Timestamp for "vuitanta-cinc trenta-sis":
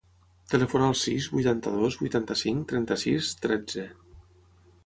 2.05-3.33